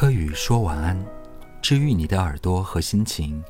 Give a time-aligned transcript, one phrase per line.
[0.00, 0.96] 柯宇说晚安，
[1.60, 3.42] 治愈你的耳朵和心情，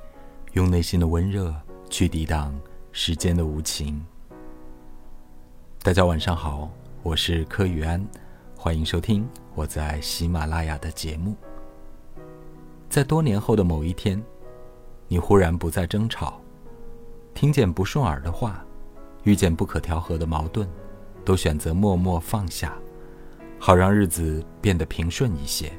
[0.55, 1.55] 用内心的温热
[1.91, 2.59] 去抵挡
[2.91, 4.03] 时间的无情。
[5.83, 6.71] 大家晚上好，
[7.03, 8.03] 我是柯宇安，
[8.57, 11.37] 欢迎收听我在喜马拉雅的节目。
[12.89, 14.19] 在多年后的某一天，
[15.07, 16.41] 你忽然不再争吵，
[17.35, 18.65] 听见不顺耳的话，
[19.25, 20.67] 遇见不可调和的矛盾，
[21.27, 22.75] 都选择默默放下，
[23.59, 25.71] 好让日子变得平顺一些。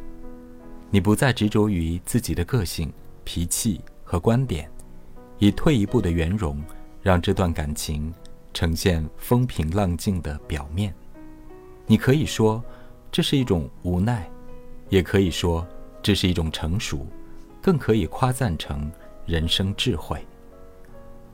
[0.91, 2.91] 你不再执着于自己的个性、
[3.23, 4.69] 脾气和观点，
[5.37, 6.59] 以退一步的圆融，
[7.03, 8.11] 让这段感情
[8.53, 10.93] 呈现风平浪静的表面。
[11.85, 12.63] 你可以说
[13.11, 14.27] 这是一种无奈，
[14.89, 15.67] 也可以说
[16.01, 17.05] 这是一种成熟，
[17.61, 18.91] 更可以夸赞成
[19.27, 20.25] 人生智慧。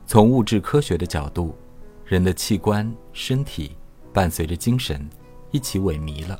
[0.06, 1.56] 从物质科学的角度，
[2.04, 3.72] 人的器官、身体
[4.12, 5.08] 伴随着精神
[5.50, 6.38] 一起萎靡了，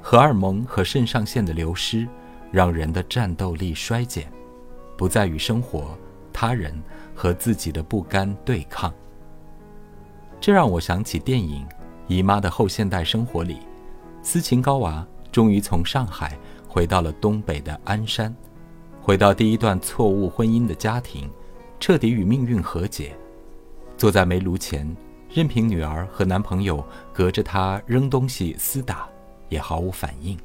[0.00, 2.06] 荷尔蒙和肾上腺的流失。
[2.50, 4.30] 让人的战斗力衰减，
[4.96, 5.96] 不再与生活、
[6.32, 6.72] 他人
[7.14, 8.92] 和自己的不甘对抗。
[10.40, 11.66] 这让我想起电影
[12.08, 13.58] 《姨妈的后现代生活》里，
[14.22, 18.34] 斯琴高娃终于从上海回到了东北的鞍山，
[19.00, 21.30] 回到第一段错误婚姻的家庭，
[21.78, 23.16] 彻底与命运和解，
[23.96, 24.96] 坐在煤炉前，
[25.32, 29.08] 任凭女儿和男朋友隔着她扔东西厮打，
[29.50, 30.36] 也毫无反应。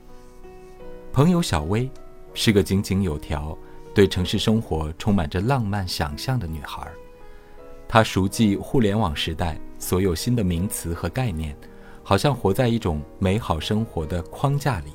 [1.16, 1.90] 朋友小薇，
[2.34, 3.58] 是个井井有条、
[3.94, 6.86] 对城市生活充满着浪漫想象的女孩。
[7.88, 11.56] 她熟记互联网时代所有新的名词和概念，
[12.04, 14.92] 好像活在一种美好生活的框架里。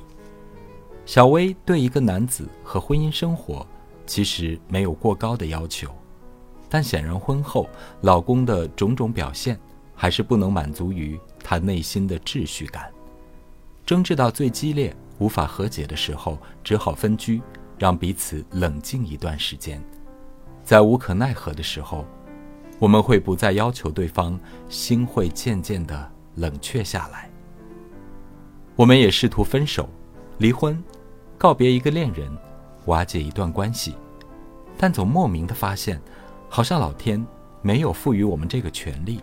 [1.07, 3.65] 小薇对一个男子和婚姻生活
[4.05, 5.89] 其实没有过高的要求，
[6.69, 7.67] 但显然婚后
[8.01, 9.59] 老公的种种表现
[9.95, 12.91] 还是不能满足于她内心的秩序感。
[13.87, 14.95] 争执到最激烈。
[15.21, 17.39] 无法和解的时候，只好分居，
[17.77, 19.79] 让彼此冷静一段时间。
[20.63, 22.03] 在无可奈何的时候，
[22.79, 27.29] 我们会不再要求对方，心会渐渐的冷却下来。
[28.75, 29.87] 我们也试图分手、
[30.39, 30.83] 离婚、
[31.37, 32.35] 告别一个恋人、
[32.85, 33.95] 瓦解一段关系，
[34.75, 36.01] 但总莫名的发现，
[36.49, 37.23] 好像老天
[37.61, 39.21] 没有赋予我们这个权利。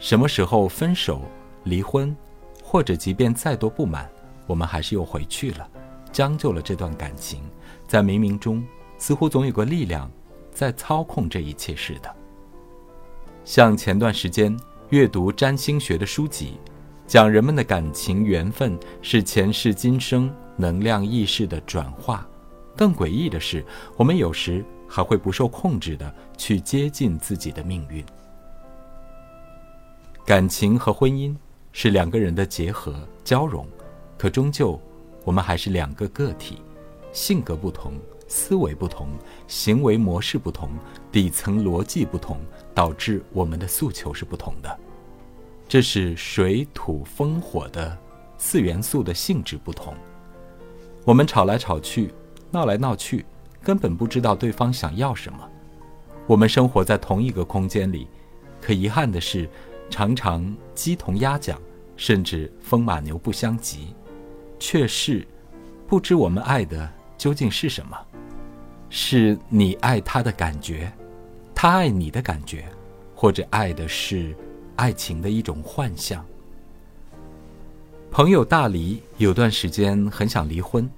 [0.00, 1.22] 什么时候分手、
[1.62, 2.14] 离婚，
[2.60, 4.10] 或者即便再多不满。
[4.46, 5.68] 我们还是又回去了，
[6.12, 7.42] 将就了这段感情，
[7.86, 8.64] 在冥冥中，
[8.98, 10.10] 似乎总有个力量
[10.52, 12.14] 在操控这一切似的。
[13.44, 14.58] 像前段时间
[14.90, 16.58] 阅读占星学的书籍，
[17.06, 22.26] 讲人们的感情缘分是前世今生能量意识的转化。
[22.76, 23.64] 更诡异的是，
[23.96, 28.04] 我们有时还会不受控制的去接近自己的命运。
[30.24, 31.34] 感情和婚姻
[31.72, 33.66] 是两个人的结合交融。
[34.18, 34.80] 可终究，
[35.24, 36.62] 我们还是两个个体，
[37.12, 37.94] 性格不同，
[38.26, 39.08] 思维不同，
[39.46, 40.70] 行为模式不同，
[41.12, 42.38] 底层逻辑不同，
[42.74, 44.78] 导致我们的诉求是不同的。
[45.68, 47.96] 这是水土风火的
[48.38, 49.94] 四元素的性质不同。
[51.04, 52.14] 我们吵来吵去，
[52.50, 53.26] 闹来闹去，
[53.62, 55.38] 根本不知道对方想要什么。
[56.26, 58.08] 我们生活在同一个空间里，
[58.60, 59.48] 可遗憾的是，
[59.90, 61.60] 常常鸡同鸭讲，
[61.96, 63.94] 甚至风马牛不相及。
[64.58, 65.26] 却是
[65.86, 67.96] 不知我们爱的究竟是什么，
[68.90, 70.92] 是你爱他的感觉，
[71.54, 72.64] 他爱你的感觉，
[73.14, 74.34] 或者爱的是
[74.76, 76.24] 爱情的一种幻象。
[78.10, 80.88] 朋友大黎有段时间很想离婚，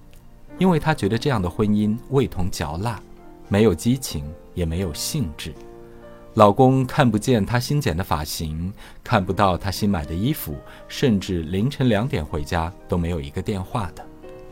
[0.58, 3.00] 因为他觉得这样的婚姻味同嚼蜡，
[3.48, 5.52] 没有激情，也没有兴致。
[6.34, 8.72] 老公看不见她新剪的发型，
[9.02, 10.56] 看不到她新买的衣服，
[10.86, 14.06] 甚至凌晨两点回家都没有一个电话的，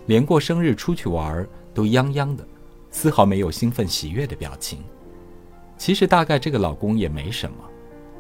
[0.06, 2.44] 连过生日出去玩都泱泱的，
[2.90, 4.82] 丝毫没有兴奋喜悦的表情。
[5.78, 7.56] 其实大概这个老公也没什么，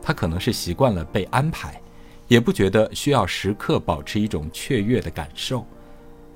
[0.00, 1.80] 他可能是习惯了被安排，
[2.28, 5.66] 也不觉得需要时刻保持一种雀跃的感受，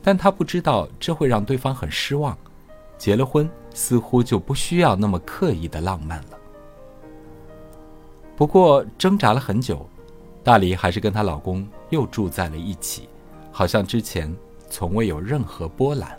[0.03, 2.37] 但他不知道这会让对方很失望。
[2.99, 6.40] 结了婚似乎就不需要那么刻意的浪漫了。
[8.41, 9.87] 不过挣扎了很久，
[10.43, 13.07] 大黎还是跟她老公又住在了一起，
[13.53, 14.35] 好像之前
[14.71, 16.17] 从未有任何波澜。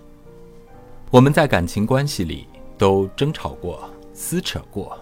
[1.09, 2.45] 我们在感情关系里
[2.77, 4.95] 都争吵过、撕扯过，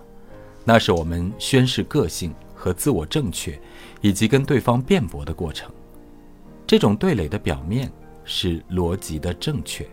[0.63, 3.59] 那是我们宣示个性和自我正确，
[3.99, 5.69] 以及跟对方辩驳的过程。
[6.65, 7.91] 这种对垒的表面
[8.23, 9.85] 是逻辑的正确，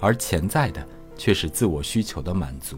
[0.00, 2.76] 而潜在的却是自我需求的满足。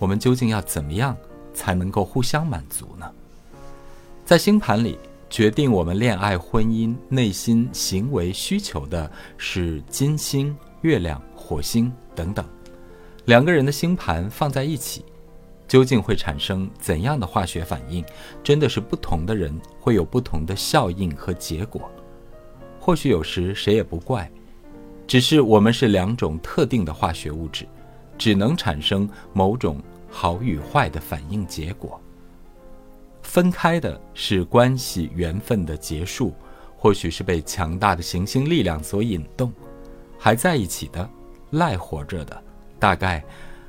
[0.00, 1.16] 我们究竟要怎么样？
[1.54, 3.10] 才能够互相满足呢？
[4.24, 12.44] 在星盘里，决定我们恋爱、婚姻、内心、行为需求的是金星、月亮、火星等等，
[13.24, 15.04] 两个人的星盘放在一起，
[15.66, 18.04] 究竟会产生怎样的化学反应？
[18.42, 21.90] 真的是不同的人会有不同的效应和结果。
[22.78, 24.30] 或许有时谁也不怪，
[25.06, 27.66] 只是我们是两种特定的化学物质，
[28.18, 29.80] 只能产生某种
[30.12, 32.00] 好与坏的反应结果。
[33.22, 36.34] 分开的是关系缘分的结束，
[36.76, 39.48] 或许是被强大的行星力量所引动；
[40.18, 41.08] 还在一起的、
[41.50, 42.42] 赖活着的，
[42.78, 43.24] 大概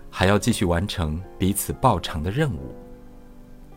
[0.09, 2.75] 还要继续完成彼此报偿的任务。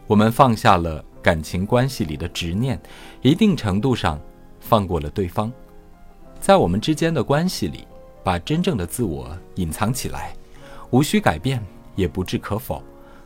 [0.06, 2.80] 我们放下了感情关系里的执念，
[3.22, 4.20] 一定程度上
[4.58, 5.52] 放过了对方，
[6.40, 7.86] 在我们之间的关系里，
[8.24, 10.34] 把真正的自我隐藏起来，
[10.90, 11.62] 无需改变，
[11.96, 12.80] 也不置可否，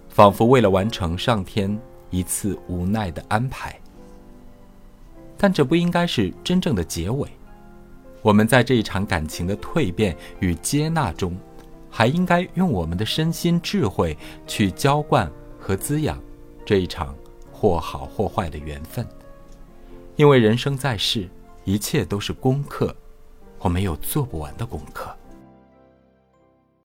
[0.09, 1.79] 仿佛为了完成上天。
[2.13, 3.79] 一次无奈的安排，
[5.39, 7.29] 但这不应该是真正的结尾。
[8.21, 11.39] 我们在这一场感情的蜕变与接纳中，
[11.89, 16.21] 还应该用我们的身心智慧去浇灌和滋养
[16.67, 17.15] 这一场
[17.53, 19.07] 或好或坏的缘分。
[20.17, 21.29] 因为人生在世，
[21.63, 22.93] 一切都是功课，
[23.61, 25.17] 我们有做不完的功课。